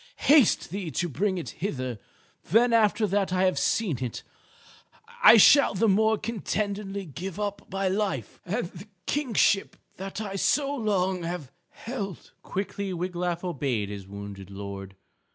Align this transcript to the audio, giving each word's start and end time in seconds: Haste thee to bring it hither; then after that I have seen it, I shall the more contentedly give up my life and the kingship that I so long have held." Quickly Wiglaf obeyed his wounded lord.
Haste 0.25 0.71
thee 0.71 0.89
to 0.89 1.07
bring 1.07 1.37
it 1.37 1.49
hither; 1.61 1.99
then 2.49 2.73
after 2.73 3.05
that 3.05 3.31
I 3.31 3.43
have 3.43 3.59
seen 3.59 4.03
it, 4.03 4.23
I 5.21 5.37
shall 5.37 5.75
the 5.75 5.87
more 5.87 6.17
contentedly 6.17 7.05
give 7.05 7.39
up 7.39 7.71
my 7.71 7.87
life 7.87 8.39
and 8.43 8.65
the 8.71 8.87
kingship 9.05 9.75
that 9.97 10.19
I 10.19 10.37
so 10.37 10.73
long 10.73 11.21
have 11.21 11.51
held." 11.69 12.31
Quickly 12.41 12.91
Wiglaf 12.95 13.43
obeyed 13.43 13.89
his 13.89 14.07
wounded 14.07 14.49
lord. 14.49 14.95